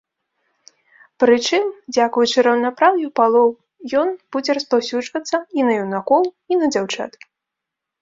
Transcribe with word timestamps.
Прычым 1.23 1.63
дзякуючы 1.97 2.37
раўнапраўю 2.47 3.07
палоў 3.21 3.49
ён 4.03 4.07
будзе 4.33 4.51
распаўсюджвацца 4.61 5.37
і 5.61 5.71
на 5.71 5.81
юнакоў, 5.87 6.21
і 6.53 6.63
на 6.65 6.75
дзяўчат. 6.77 7.11